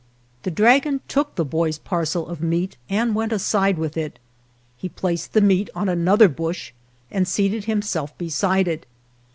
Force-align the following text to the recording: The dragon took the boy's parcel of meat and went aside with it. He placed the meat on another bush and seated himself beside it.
The 0.41 0.49
dragon 0.49 1.01
took 1.07 1.35
the 1.35 1.45
boy's 1.45 1.77
parcel 1.77 2.27
of 2.27 2.41
meat 2.41 2.75
and 2.89 3.13
went 3.13 3.31
aside 3.31 3.77
with 3.77 3.95
it. 3.95 4.17
He 4.75 4.89
placed 4.89 5.33
the 5.33 5.41
meat 5.41 5.69
on 5.75 5.87
another 5.87 6.27
bush 6.27 6.73
and 7.11 7.27
seated 7.27 7.65
himself 7.65 8.17
beside 8.17 8.67
it. 8.67 8.87